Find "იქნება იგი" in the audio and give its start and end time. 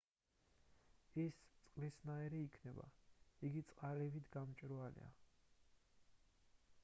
2.45-3.63